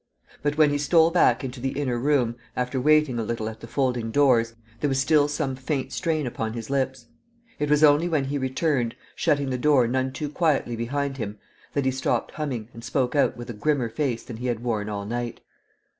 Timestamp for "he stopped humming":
11.85-12.67